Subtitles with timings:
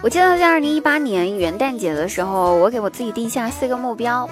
[0.00, 4.28] 我记得在二零一八年元旦节的时候，我给我自己定下四个目标。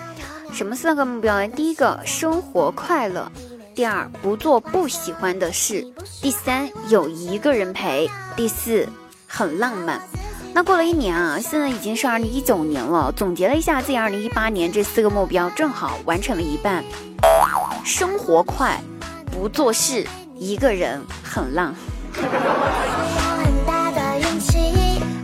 [0.53, 1.49] 什么四个目标呢？
[1.49, 3.29] 第一个，生活快乐；
[3.75, 5.83] 第二，不做不喜欢的事；
[6.23, 8.89] 第三，有一个人陪；第四，
[9.27, 10.01] 很浪漫。
[10.55, 13.13] 那过了一年啊，现在已经是二零一九年了。
[13.17, 16.85] 总结了一下自己二零一八年这四个目标，正好完成了一半。
[17.85, 18.81] 生活快，
[19.31, 20.07] 不做事，
[20.39, 21.75] 一个人很浪。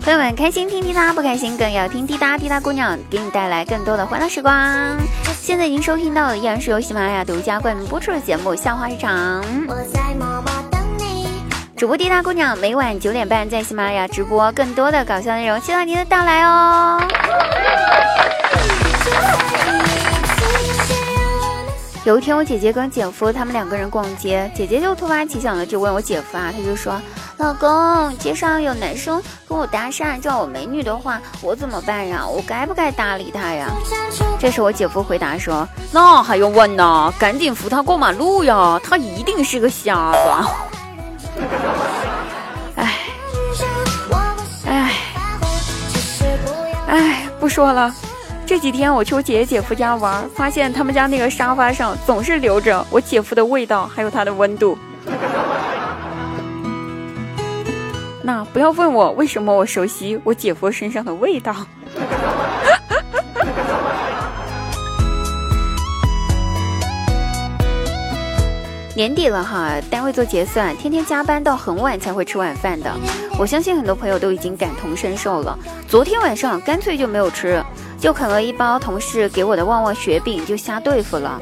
[0.04, 2.36] 朋友们，开心听滴答，不开心更要听滴答。
[2.36, 4.52] 滴答姑娘给你带来更多的欢乐时光。
[5.40, 9.40] 现在您收听到的依然是由喜马拉雅独家冠名播出的节目《笑话日常》。
[11.76, 17.00] 主播滴答姑娘每晚九点半在喜马拉雅直播更多的搞笑内容，期待您的到来哦。
[22.04, 27.00] 有一天，我姐姐跟姐夫他们两个人逛街，姐姐就突发奇想的就问我姐夫啊，他就说。
[27.38, 32.24] 老公，街上有男生跟我搭讪，叫我美女的话，我怎么办呀？
[32.26, 33.68] 我该不该搭理他呀？
[34.38, 37.12] 这时我姐夫回答说：“那还用问呢？
[37.18, 38.80] 赶紧扶他过马路呀！
[38.84, 40.18] 他一定是个瞎子。
[42.76, 42.92] ”哎，
[44.66, 44.92] 哎，
[46.88, 47.92] 哎，不说了。
[48.46, 54.76] 这几天我去我姐姐姐夫家玩，发现他们家那个沙发上总是留着我姐夫的味道，还有他的温度。
[58.22, 61.54] 那不要问我为什么我熟悉我姐夫身上的味道。
[68.94, 72.92] 年底了哈，单位做结算，天天加班到很晚才会吃晚饭的。
[73.38, 75.58] 我相信很多朋友都已经感同身受了。
[75.88, 77.64] 昨天晚上干脆就没有吃，
[77.98, 81.40] 就啃了一包同事给我的旺旺雪饼，就瞎对付了。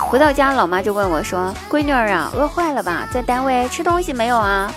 [0.00, 3.06] 回到家，老妈就问我说：“闺女儿啊，饿坏了吧？
[3.12, 4.72] 在单位吃东西没有啊？”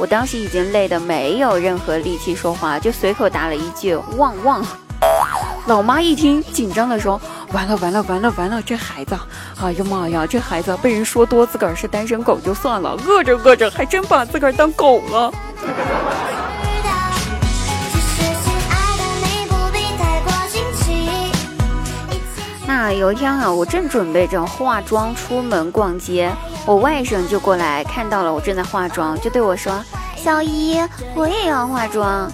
[0.00, 4.64] 我当时已经累得没有任何力气说话，就随口答了一句“旺旺”。
[5.68, 7.20] 老妈一听，紧张地说
[7.52, 9.14] ：“完了完了完了完了，这孩子，
[9.62, 15.30] 哎呀妈呀，这孩子被人说多自个儿是单身狗就算了，饿着饿着还真把自个儿当狗了。”
[22.80, 26.32] 啊有一天啊，我正准备着化妆出门逛街。
[26.64, 29.84] 我外甥就过来看到了我正在化妆，就对我说
[30.16, 30.80] ：“小姨，
[31.14, 32.32] 我也要化妆。”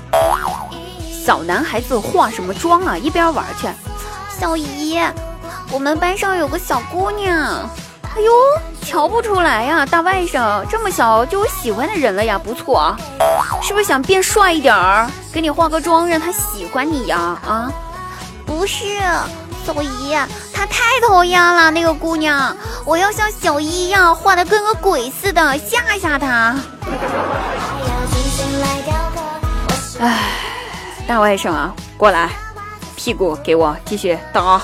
[1.11, 2.97] 小男孩子化什么妆啊？
[2.97, 3.67] 一边玩去！
[4.39, 5.01] 小姨，
[5.73, 7.69] 我们班上有个小姑娘，
[8.15, 8.33] 哎呦，
[8.85, 12.97] 瞧不出来呀，大外甥这么小就有喜欢的人了呀，不错啊，
[13.61, 17.37] 是不是想变帅一点儿，给你化个妆让他喜欢你呀？
[17.45, 17.73] 啊，
[18.47, 18.85] 不是。
[19.67, 20.15] 小姨，
[20.53, 26.57] 她太讨厌了，那个姑娘，我要像小姨一样画的跟个鬼似的，吓吓她。
[29.99, 30.31] 哎，
[31.09, 32.31] 大外甥啊，过来，
[32.95, 34.63] 屁股给我继续打。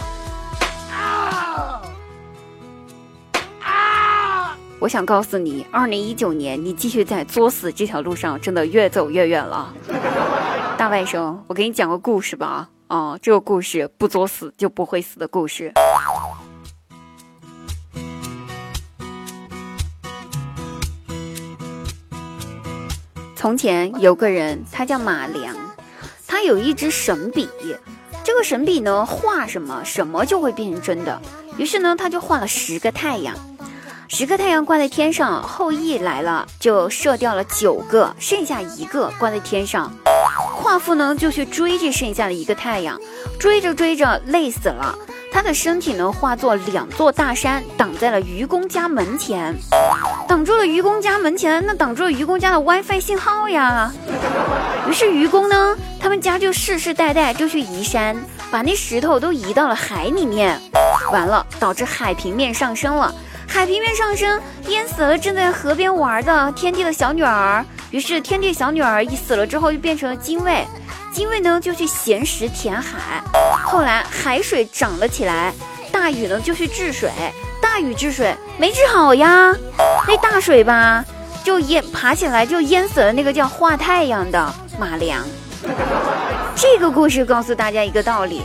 [3.64, 4.56] 啊！
[4.78, 9.74] 我想告诉你，二零一九年你继续在作死这条路上，真的越走越远了。
[10.78, 12.68] 大外甥，我给你讲个故事吧。
[12.92, 15.72] 哦，这个故事不作死就不会死的故事。
[23.34, 25.56] 从前有个人，他叫马良，
[26.26, 27.48] 他有一支神笔，
[28.22, 31.18] 这个神笔呢，画什么什么就会变成真的。
[31.56, 33.34] 于是呢，他就画了十个太阳，
[34.06, 39.90] 十个太阳挂在天上，后羿来了就射掉了九个，剩下一个挂在天上。
[40.60, 42.98] 夸父呢就去追这剩下的一个太阳，
[43.38, 44.96] 追着追着累死了，
[45.32, 49.54] 他的身体呢化作两座大山，挡在了愚公家门前，
[50.28, 53.92] 挡住了愚公家门前，那挡住了愚公家的 WiFi 信号呀。
[54.88, 58.16] 于是愚公呢，他们家就世世代代就去移山，
[58.50, 60.58] 把那石头都移到了海里面，
[61.12, 63.14] 完了导致海平面上升了，
[63.46, 67.64] 海平面上升淹死了正在河边玩的天帝的小女儿。
[67.92, 70.66] 于是天帝小女儿一死了之后，就变成了精卫，
[71.12, 73.22] 精卫呢就去衔石填海。
[73.62, 75.52] 后来海水涨了起来，
[75.92, 77.10] 大禹呢就去治水，
[77.60, 79.54] 大禹治水没治好呀，
[80.08, 81.04] 那大水吧
[81.44, 85.22] 就淹爬起来就淹死了那个叫画太阳的马良。
[86.56, 88.42] 这个故事告诉大家一个道理：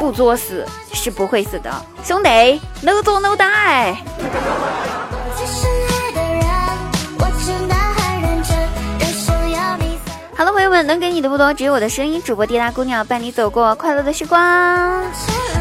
[0.00, 1.72] 不作死是不会死的，
[2.02, 3.94] 兄弟，no 作 no die。
[10.82, 12.20] 能给你的不多，只有我的声音。
[12.22, 15.02] 主播滴答姑娘伴你走过快乐的时光。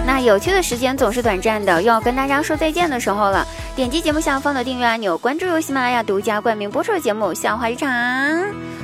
[0.06, 3.45] 那有趣的时间总是短暂的，又要跟大家说再见的时候了。
[3.75, 7.89] 点击节目下方的订阅按钮，关注由喜马拉雅独家冠名播出的节目《笑话日常》。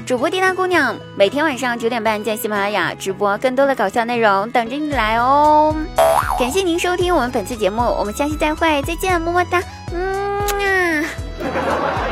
[0.05, 5.75] 主播滴答姑娘每天晚上九点半在喜马拉雅直播，更多的搞笑内容等着你来哦！
[6.39, 9.61] 感谢您收听我们本次节目，我们下期再会，再见，么么哒，
[9.91, 12.04] 嗯啊。